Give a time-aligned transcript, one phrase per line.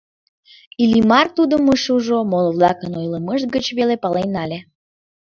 [0.83, 4.59] Иллимар тудым ыш уж, моло-влакын ойлымышт гыч веле пален нале.